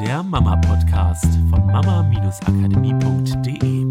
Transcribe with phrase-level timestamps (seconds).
[0.00, 3.86] der Mama-Podcast von mama-akademie.de.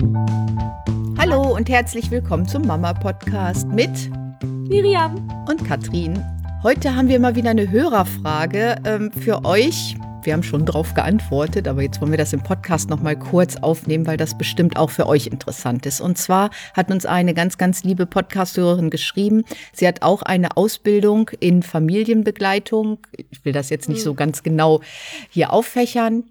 [1.17, 4.11] Hallo und herzlich willkommen zum Mama-Podcast mit
[4.43, 5.15] Miriam
[5.49, 6.23] und Katrin.
[6.61, 9.95] Heute haben wir mal wieder eine Hörerfrage ähm, für euch.
[10.25, 13.57] Wir haben schon drauf geantwortet, aber jetzt wollen wir das im Podcast noch mal kurz
[13.57, 16.01] aufnehmen, weil das bestimmt auch für euch interessant ist.
[16.01, 19.43] Und zwar hat uns eine ganz, ganz liebe Podcasthörerin geschrieben.
[19.71, 22.97] Sie hat auch eine Ausbildung in Familienbegleitung.
[23.29, 24.17] Ich will das jetzt nicht so Hm.
[24.17, 24.81] ganz genau
[25.29, 26.23] hier auffächern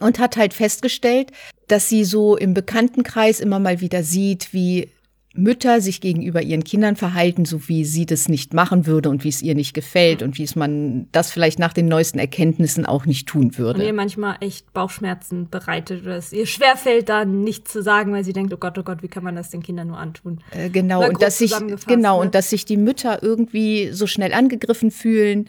[0.00, 1.30] und hat halt festgestellt,
[1.68, 4.88] dass sie so im Bekanntenkreis immer mal wieder sieht, wie
[5.34, 9.30] Mütter sich gegenüber ihren Kindern verhalten, so wie sie das nicht machen würde und wie
[9.30, 13.06] es ihr nicht gefällt und wie es man das vielleicht nach den neuesten Erkenntnissen auch
[13.06, 13.92] nicht tun und ihr würde.
[13.94, 18.52] manchmal echt Bauchschmerzen bereitet oder es ihr schwerfällt, da nichts zu sagen, weil sie denkt,
[18.52, 20.42] oh Gott, oh Gott, wie kann man das den Kindern nur antun?
[20.50, 21.54] Äh, genau Mal und dass sich
[21.86, 22.26] genau ne?
[22.26, 25.48] und dass sich die Mütter irgendwie so schnell angegriffen fühlen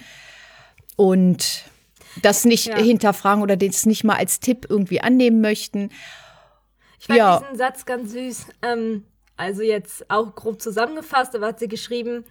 [0.95, 1.65] und
[2.21, 2.77] das nicht Ja.
[2.77, 5.89] hinterfragen oder das nicht mal als Tipp irgendwie annehmen möchten.
[6.99, 7.39] Ich fand Ja.
[7.41, 8.45] diesen Satz ganz süß.
[8.61, 9.03] Ähm,
[9.37, 12.25] also jetzt auch grob zusammengefasst, aber hat sie geschrieben,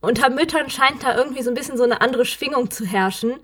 [0.00, 3.34] unter Müttern scheint da irgendwie so ein bisschen so eine andere Schwingung zu herrschen.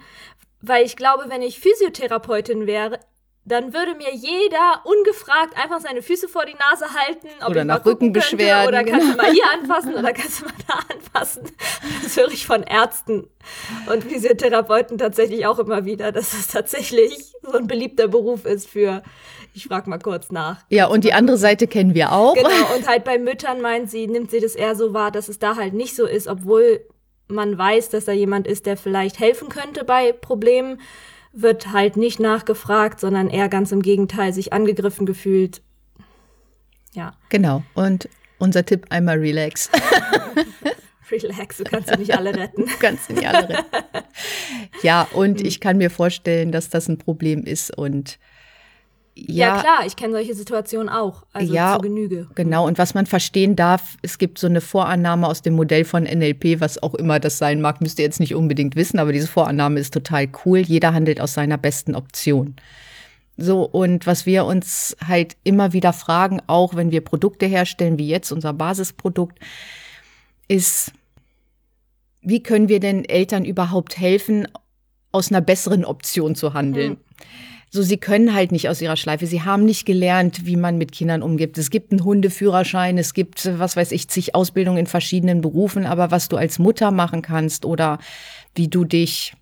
[0.63, 2.99] Weil ich glaube, wenn ich Physiotherapeutin wäre,
[3.47, 7.67] dann würde mir jeder ungefragt einfach seine Füße vor die Nase halten, ob Oder ich
[7.67, 9.23] nach Rückenbeschwerden, Oder kannst du genau.
[9.23, 11.43] mal hier anfassen oder kannst du mal da anfassen.
[12.03, 13.29] Das höre ich von Ärzten
[13.93, 19.05] und Physiotherapeuten tatsächlich auch immer wieder, dass es tatsächlich so ein beliebter Beruf ist für,
[19.55, 20.65] ich frage mal kurz nach.
[20.69, 22.35] Ja, und die andere Seite kennen wir auch.
[22.35, 25.39] Genau, und halt bei Müttern meint sie, nimmt sie das eher so wahr, dass es
[25.39, 26.85] da halt nicht so ist, obwohl
[27.29, 30.81] man weiß, dass da jemand ist, der vielleicht helfen könnte bei Problemen,
[31.37, 35.63] wird halt nicht nachgefragt, sondern eher ganz im Gegenteil sich angegriffen gefühlt.
[36.95, 37.63] Ja, Genau.
[37.75, 39.71] Und unser Tipp einmal relax.
[41.11, 42.65] relax, du kannst ja nicht alle retten.
[42.65, 43.65] Du kannst nicht alle retten.
[44.83, 47.77] Ja, und ich kann mir vorstellen, dass das ein Problem ist.
[47.77, 48.19] Und
[49.19, 51.77] Ja, ja, klar, ich kenne solche Situationen auch, also Ja.
[51.77, 52.29] zu Genüge.
[52.35, 52.67] genau.
[52.67, 56.61] Und was man verstehen darf, es gibt so eine Vorannahme aus dem Modell von NLP,
[56.61, 59.81] was auch immer das sein mag, müsst ihr jetzt nicht unbedingt wissen, aber diese Vorannahme
[59.81, 60.59] ist total cool.
[60.59, 62.57] Jeder handelt aus seiner besten Option.
[63.39, 68.09] So, und was wir uns halt immer wieder fragen, auch wenn wir Produkte herstellen, wie
[68.09, 69.39] jetzt unser Basisprodukt,
[70.49, 70.93] ist,
[72.21, 74.47] wie können wir den Eltern überhaupt helfen,
[75.11, 76.99] aus einer besseren Option zu handeln?
[77.77, 79.27] So, sie können halt nicht aus ihrer Schleife.
[79.27, 81.59] Sie haben nicht gelernt, wie man mit Kindern umgibt.
[81.59, 86.11] Es gibt einen Hundeführerschein, es gibt, was weiß ich, zig Ausbildungen in verschiedenen Berufen, aber
[86.11, 87.99] was du als Mutter machen kannst oder
[88.55, 89.35] wie du dich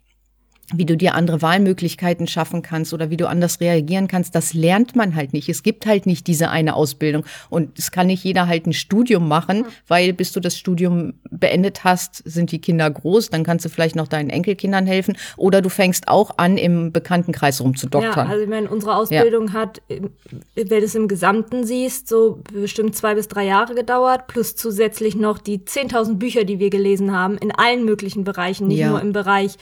[0.75, 4.97] wie du dir andere Wahlmöglichkeiten schaffen kannst oder wie du anders reagieren kannst, das lernt
[4.97, 5.48] man halt nicht.
[5.50, 9.28] Es gibt halt nicht diese eine Ausbildung und es kann nicht jeder halt ein Studium
[9.28, 13.69] machen, weil bis du das Studium beendet hast, sind die Kinder groß, dann kannst du
[13.69, 18.26] vielleicht noch deinen Enkelkindern helfen oder du fängst auch an, im Bekanntenkreis Ja, rumzudoktern.
[18.28, 20.10] also ich meine, unsere Ausbildung hat, im-
[20.54, 25.14] wenn du es im Gesamten siehst, so bestimmt zwei bis drei Jahre gedauert, plus zusätzlich
[25.14, 28.88] noch die 10.000 Bücher, die wir gelesen haben, in allen möglichen Bereichen, nicht Ja.
[28.91, 29.56] nur im Bereich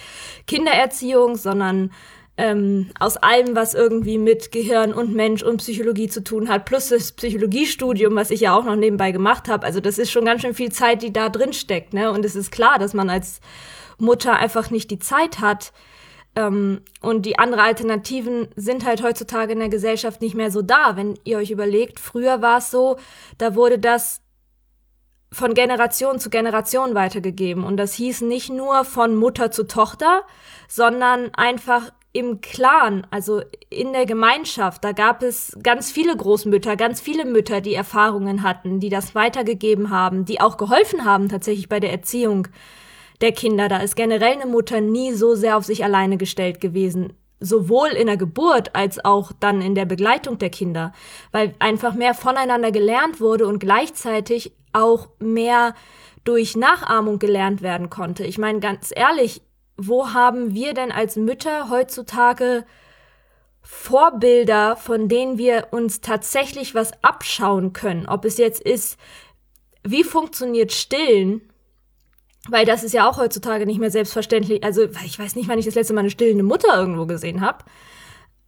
[0.46, 0.91] Kindererziehung,
[1.36, 1.90] sondern
[2.36, 6.88] ähm, aus allem, was irgendwie mit Gehirn und Mensch und Psychologie zu tun hat, plus
[6.88, 9.66] das Psychologiestudium, was ich ja auch noch nebenbei gemacht habe.
[9.66, 11.92] Also das ist schon ganz schön viel Zeit, die da drin steckt.
[11.92, 12.10] Ne?
[12.10, 13.40] Und es ist klar, dass man als
[13.98, 15.72] Mutter einfach nicht die Zeit hat,
[16.34, 20.96] ähm, und die andere Alternativen sind halt heutzutage in der Gesellschaft nicht mehr so da.
[20.96, 22.96] Wenn ihr euch überlegt, früher war es so,
[23.38, 24.22] da wurde das
[25.32, 27.64] von Generation zu Generation weitergegeben.
[27.64, 30.22] Und das hieß nicht nur von Mutter zu Tochter,
[30.68, 34.84] sondern einfach im Clan, also in der Gemeinschaft.
[34.84, 39.90] Da gab es ganz viele Großmütter, ganz viele Mütter, die Erfahrungen hatten, die das weitergegeben
[39.90, 42.48] haben, die auch geholfen haben tatsächlich bei der Erziehung
[43.22, 43.68] der Kinder.
[43.68, 47.14] Da ist generell eine Mutter nie so sehr auf sich alleine gestellt gewesen.
[47.40, 50.92] Sowohl in der Geburt als auch dann in der Begleitung der Kinder.
[51.32, 55.74] Weil einfach mehr voneinander gelernt wurde und gleichzeitig auch mehr
[56.24, 58.24] durch Nachahmung gelernt werden konnte.
[58.24, 59.42] Ich meine, ganz ehrlich,
[59.76, 62.64] wo haben wir denn als Mütter heutzutage
[63.60, 68.06] Vorbilder, von denen wir uns tatsächlich was abschauen können?
[68.06, 68.98] Ob es jetzt ist,
[69.84, 71.42] wie funktioniert Stillen?
[72.48, 74.64] Weil das ist ja auch heutzutage nicht mehr selbstverständlich.
[74.64, 77.64] Also ich weiß nicht, wann ich das letzte Mal eine stillende Mutter irgendwo gesehen habe.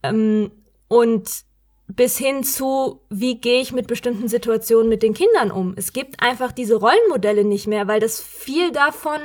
[0.02, 0.50] Ähm,
[0.88, 1.44] und
[1.86, 5.74] bis hin zu, wie gehe ich mit bestimmten Situationen mit den Kindern um.
[5.76, 9.20] Es gibt einfach diese Rollenmodelle nicht mehr, weil das viel davon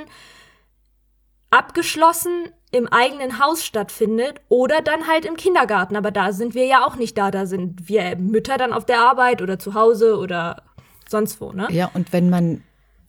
[1.52, 5.96] abgeschlossen im eigenen Haus stattfindet oder dann halt im Kindergarten.
[5.96, 7.32] Aber da sind wir ja auch nicht da.
[7.32, 10.64] Da sind wir Mütter dann auf der Arbeit oder zu Hause oder
[11.08, 11.68] sonst wo, ne?
[11.72, 12.64] Ja, und wenn man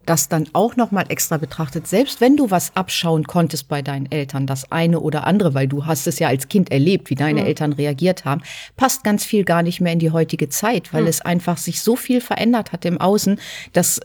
[0.07, 4.11] das dann auch noch mal extra betrachtet, selbst wenn du was abschauen konntest bei deinen
[4.11, 7.43] Eltern, das eine oder andere, weil du hast es ja als Kind erlebt, wie deine
[7.43, 7.47] mhm.
[7.47, 8.43] Eltern reagiert haben,
[8.77, 11.09] passt ganz viel gar nicht mehr in die heutige Zeit, weil mhm.
[11.09, 13.39] es einfach sich so viel verändert hat im Außen,
[13.73, 14.01] dass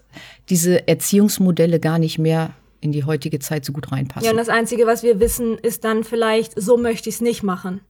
[0.50, 2.52] diese Erziehungsmodelle gar nicht mehr
[2.82, 4.26] in die heutige Zeit so gut reinpassen.
[4.26, 7.42] Ja, und das Einzige, was wir wissen, ist dann vielleicht, so möchte ich es nicht
[7.42, 7.82] machen.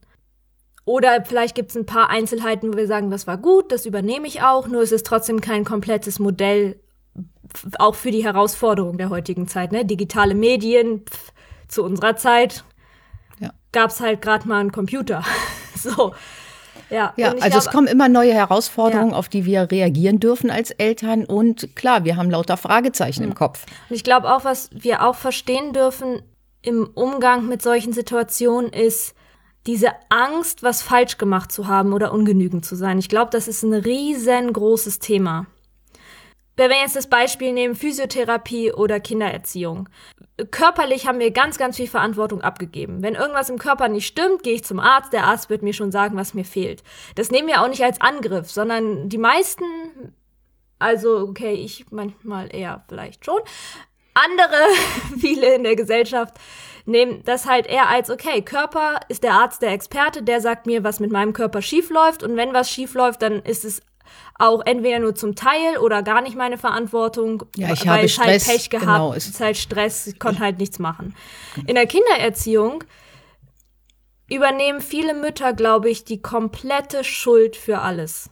[0.85, 4.27] Oder vielleicht gibt es ein paar Einzelheiten, wo wir sagen, das war gut, das übernehme
[4.27, 6.79] ich auch, nur es ist trotzdem kein komplettes Modell,
[7.79, 9.71] auch für die Herausforderung der heutigen Zeit.
[9.71, 9.85] Ne?
[9.85, 11.31] Digitale Medien, pff,
[11.67, 12.63] zu unserer Zeit
[13.39, 13.51] ja.
[13.71, 15.23] gab es halt gerade mal einen Computer.
[15.75, 16.13] so.
[16.89, 19.17] Ja, ja also glaub, es kommen immer neue Herausforderungen, ja.
[19.17, 21.25] auf die wir reagieren dürfen als Eltern.
[21.25, 23.29] Und klar, wir haben lauter Fragezeichen mhm.
[23.29, 23.65] im Kopf.
[23.89, 26.21] Und ich glaube auch, was wir auch verstehen dürfen
[26.61, 29.15] im Umgang mit solchen Situationen ist,
[29.67, 32.99] diese Angst, was falsch gemacht zu haben oder ungenügend zu sein.
[32.99, 35.47] Ich glaube, das ist ein riesengroßes Thema.
[36.57, 39.89] Wenn wir jetzt das Beispiel nehmen, Physiotherapie oder Kindererziehung.
[40.51, 43.01] Körperlich haben wir ganz, ganz viel Verantwortung abgegeben.
[43.01, 45.11] Wenn irgendwas im Körper nicht stimmt, gehe ich zum Arzt.
[45.13, 46.83] Der Arzt wird mir schon sagen, was mir fehlt.
[47.15, 49.65] Das nehmen wir auch nicht als Angriff, sondern die meisten,
[50.79, 53.39] also okay, ich manchmal eher vielleicht schon,
[54.13, 54.55] andere,
[55.19, 56.35] viele in der Gesellschaft,
[56.85, 60.83] nehmen das halt eher als, okay, Körper ist der Arzt, der Experte, der sagt mir,
[60.83, 62.23] was mit meinem Körper schief läuft.
[62.23, 63.81] Und wenn was schief läuft, dann ist es
[64.37, 68.19] auch entweder nur zum Teil oder gar nicht meine Verantwortung, ja, ich weil habe ich
[68.19, 71.15] halt Pech gehabt, genau, es ist halt Stress, ich konnte halt nichts machen.
[71.65, 72.83] In der Kindererziehung
[74.27, 78.29] übernehmen viele Mütter, glaube ich, die komplette Schuld für alles.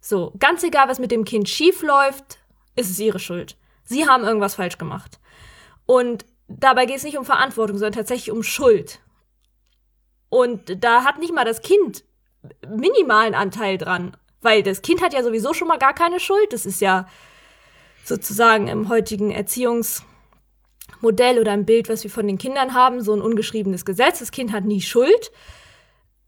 [0.00, 2.38] So, ganz egal, was mit dem Kind schief läuft,
[2.76, 3.56] ist es ihre Schuld.
[3.84, 5.18] Sie haben irgendwas falsch gemacht.
[5.86, 9.00] Und dabei geht es nicht um Verantwortung, sondern tatsächlich um Schuld.
[10.28, 12.04] Und da hat nicht mal das Kind
[12.68, 14.16] minimalen Anteil dran.
[14.44, 16.52] Weil das Kind hat ja sowieso schon mal gar keine Schuld.
[16.52, 17.08] Das ist ja
[18.04, 23.22] sozusagen im heutigen Erziehungsmodell oder im Bild, was wir von den Kindern haben, so ein
[23.22, 24.18] ungeschriebenes Gesetz.
[24.18, 25.32] Das Kind hat nie Schuld.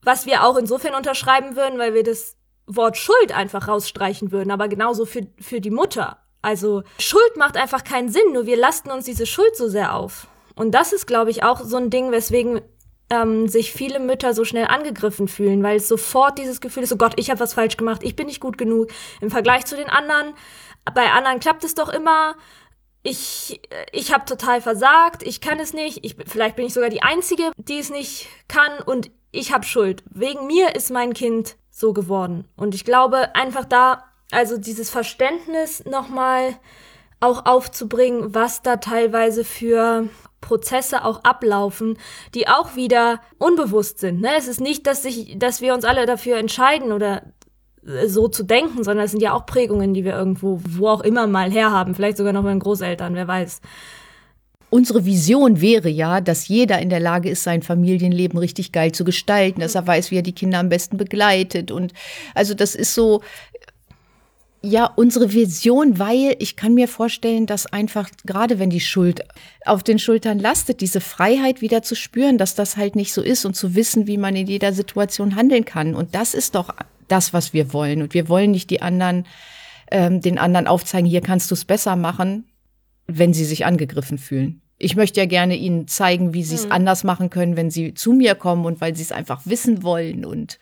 [0.03, 2.37] Was wir auch insofern unterschreiben würden, weil wir das
[2.67, 6.19] Wort Schuld einfach rausstreichen würden, aber genauso für, für die Mutter.
[6.41, 10.27] Also Schuld macht einfach keinen Sinn, nur wir lasten uns diese Schuld so sehr auf.
[10.55, 12.63] Und das ist, glaube ich, auch so ein Ding, weswegen
[13.11, 16.97] ähm, sich viele Mütter so schnell angegriffen fühlen, weil es sofort dieses Gefühl ist, oh
[16.97, 18.89] Gott, ich habe was falsch gemacht, ich bin nicht gut genug
[19.21, 20.35] im Vergleich zu den anderen.
[20.95, 22.35] Bei anderen klappt es doch immer.
[23.03, 23.61] Ich,
[23.93, 27.53] ich habe total versagt, ich kann es nicht, ich, vielleicht bin ich sogar die Einzige,
[27.57, 30.03] die es nicht kann und ich habe Schuld.
[30.11, 32.49] Wegen mir ist mein Kind so geworden.
[32.57, 36.57] Und ich glaube, einfach da, also dieses Verständnis nochmal
[37.21, 40.09] auch aufzubringen, was da teilweise für
[40.41, 41.99] Prozesse auch ablaufen,
[42.35, 44.21] die auch wieder unbewusst sind.
[44.21, 44.31] Ne?
[44.39, 47.23] Es ist nicht, dass, sich, dass wir uns alle dafür entscheiden oder
[47.87, 51.01] äh, so zu denken, sondern es sind ja auch Prägungen, die wir irgendwo, wo auch
[51.01, 53.61] immer mal herhaben, vielleicht sogar noch mit den Großeltern, wer weiß.
[54.69, 59.05] Unsere Vision wäre ja, dass jeder in der Lage ist, sein Familienleben richtig geil zu
[59.05, 61.71] gestalten, dass er weiß, wie er die Kinder am besten begleitet.
[61.71, 61.93] Und
[62.35, 63.23] also das ist so,
[64.67, 69.23] ja, unsere Vision, weil ich kann mir vorstellen, dass einfach, gerade wenn die Schuld
[69.65, 73.45] auf den Schultern lastet, diese Freiheit wieder zu spüren, dass das halt nicht so ist
[73.45, 75.95] und zu wissen, wie man in jeder Situation handeln kann.
[75.95, 76.75] Und das ist doch
[77.07, 78.03] das, was wir wollen.
[78.03, 79.25] Und wir wollen nicht die anderen,
[79.93, 82.45] ähm, den anderen aufzeigen, hier kannst du es besser machen,
[83.07, 84.63] wenn sie sich angegriffen fühlen.
[84.79, 86.73] Ich möchte ja gerne ihnen zeigen, wie sie es mhm.
[86.73, 90.25] anders machen können, wenn sie zu mir kommen und weil sie es einfach wissen wollen
[90.25, 90.59] und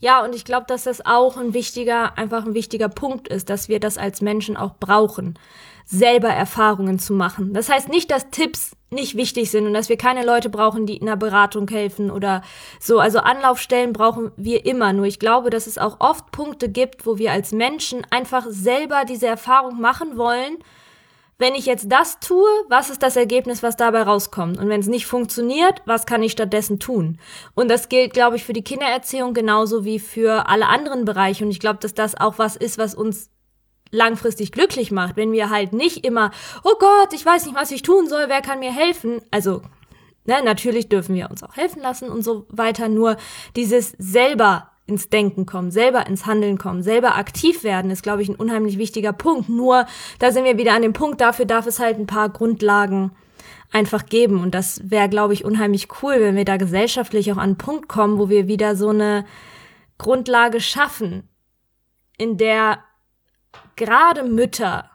[0.00, 3.68] ja, und ich glaube, dass das auch ein wichtiger, einfach ein wichtiger Punkt ist, dass
[3.68, 5.38] wir das als Menschen auch brauchen,
[5.84, 7.52] selber Erfahrungen zu machen.
[7.52, 10.96] Das heißt nicht, dass Tipps nicht wichtig sind und dass wir keine Leute brauchen, die
[10.96, 12.42] in der Beratung helfen oder
[12.78, 13.00] so.
[13.00, 14.92] Also Anlaufstellen brauchen wir immer.
[14.92, 19.04] Nur ich glaube, dass es auch oft Punkte gibt, wo wir als Menschen einfach selber
[19.04, 20.58] diese Erfahrung machen wollen
[21.38, 24.58] wenn ich jetzt das tue, was ist das Ergebnis, was dabei rauskommt?
[24.58, 27.18] Und wenn es nicht funktioniert, was kann ich stattdessen tun?
[27.54, 31.44] Und das gilt, glaube ich, für die Kindererziehung genauso wie für alle anderen Bereiche.
[31.44, 33.30] Und ich glaube, dass das auch was ist, was uns
[33.90, 36.32] langfristig glücklich macht, wenn wir halt nicht immer,
[36.64, 39.22] oh Gott, ich weiß nicht, was ich tun soll, wer kann mir helfen?
[39.30, 39.62] Also,
[40.24, 43.16] ne, natürlich dürfen wir uns auch helfen lassen und so weiter, nur
[43.56, 48.28] dieses selber ins Denken kommen, selber ins Handeln kommen, selber aktiv werden, ist, glaube ich,
[48.28, 49.48] ein unheimlich wichtiger Punkt.
[49.48, 49.86] Nur,
[50.18, 53.12] da sind wir wieder an dem Punkt, dafür darf es halt ein paar Grundlagen
[53.70, 54.40] einfach geben.
[54.42, 57.88] Und das wäre, glaube ich, unheimlich cool, wenn wir da gesellschaftlich auch an einen Punkt
[57.88, 59.24] kommen, wo wir wieder so eine
[59.98, 61.28] Grundlage schaffen,
[62.16, 62.78] in der
[63.76, 64.90] gerade Mütter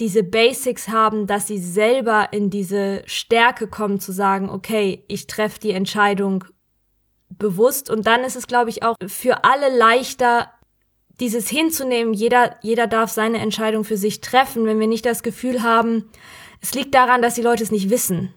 [0.00, 5.58] diese Basics haben, dass sie selber in diese Stärke kommen zu sagen, okay, ich treffe
[5.58, 6.44] die Entscheidung
[7.30, 7.90] bewusst.
[7.90, 10.50] Und dann ist es, glaube ich, auch für alle leichter
[11.20, 15.62] dieses hinzunehmen, jeder, jeder darf seine Entscheidung für sich treffen, wenn wir nicht das Gefühl
[15.62, 16.04] haben,
[16.60, 18.32] es liegt daran, dass die Leute es nicht wissen.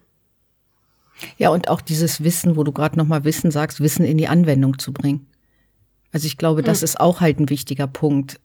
[1.38, 4.79] Ja, und auch dieses Wissen, wo du gerade nochmal Wissen sagst, Wissen in die Anwendung
[4.79, 5.27] zu bringen.
[6.12, 6.86] Also ich glaube, das mhm.
[6.86, 8.39] ist auch halt ein wichtiger Punkt.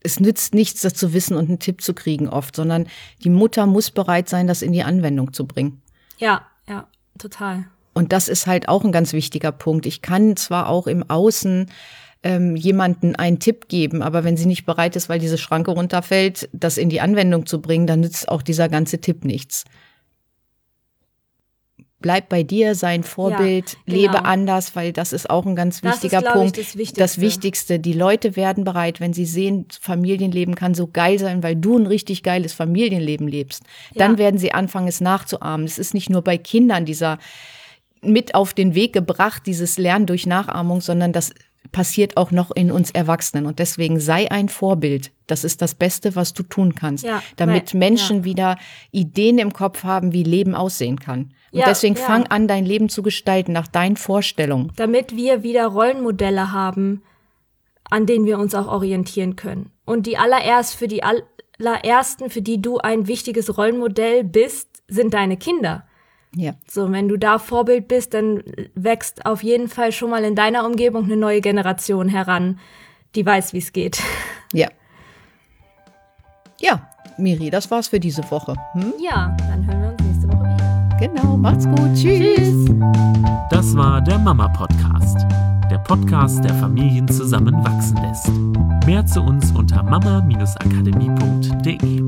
[0.00, 2.86] Es nützt nichts, das zu wissen und einen Tipp zu kriegen oft, sondern
[3.22, 5.82] die Mutter muss bereit sein, das in die Anwendung zu bringen.
[6.18, 7.66] Ja, ja, total.
[7.94, 9.86] Und das ist halt auch ein ganz wichtiger Punkt.
[9.86, 11.70] Ich kann zwar auch im Außen
[12.22, 16.48] ähm, jemanden einen Tipp geben, aber wenn sie nicht bereit ist, weil diese Schranke runterfällt,
[16.52, 19.64] das in die Anwendung zu bringen, dann nützt auch dieser ganze Tipp nichts
[22.04, 23.98] bleib bei dir, sei ein Vorbild, ja, genau.
[23.98, 26.58] lebe anders, weil das ist auch ein ganz wichtiger ist, Punkt.
[26.58, 27.00] Ich, das, Wichtigste.
[27.00, 27.78] das Wichtigste.
[27.78, 31.86] Die Leute werden bereit, wenn sie sehen, Familienleben kann so geil sein, weil du ein
[31.86, 33.62] richtig geiles Familienleben lebst.
[33.94, 34.18] Dann ja.
[34.18, 35.64] werden sie anfangen, es nachzuahmen.
[35.64, 37.18] Es ist nicht nur bei Kindern dieser
[38.06, 41.32] mit auf den Weg gebracht, dieses Lernen durch Nachahmung, sondern das
[41.72, 43.46] passiert auch noch in uns Erwachsenen.
[43.46, 45.10] Und deswegen sei ein Vorbild.
[45.26, 48.24] Das ist das Beste, was du tun kannst, ja, damit weil, Menschen ja.
[48.24, 48.58] wieder
[48.92, 51.32] Ideen im Kopf haben, wie Leben aussehen kann.
[51.50, 54.72] Und ja, deswegen fang an, dein Leben zu gestalten nach deinen Vorstellungen.
[54.76, 57.02] Damit wir wieder Rollenmodelle haben,
[57.90, 59.70] an denen wir uns auch orientieren können.
[59.84, 65.36] Und die allererst für die allerersten, für die du ein wichtiges Rollenmodell bist, sind deine
[65.36, 65.86] Kinder.
[66.36, 66.52] Ja.
[66.68, 68.42] So, wenn du da Vorbild bist, dann
[68.74, 72.58] wächst auf jeden Fall schon mal in deiner Umgebung eine neue Generation heran,
[73.14, 74.02] die weiß, wie es geht.
[74.52, 74.68] Ja.
[76.60, 76.88] Ja,
[77.18, 78.54] Miri, das war's für diese Woche.
[78.74, 78.94] Hm?
[79.02, 80.96] Ja, dann hören wir uns nächste Woche wieder.
[81.00, 81.92] Genau, macht's gut.
[81.96, 82.38] Tschüss.
[82.38, 82.70] Tschüss.
[83.50, 85.26] Das war der Mama Podcast.
[85.70, 88.30] Der Podcast, der Familien zusammenwachsen lässt.
[88.86, 92.04] Mehr zu uns unter mama-akademie.de.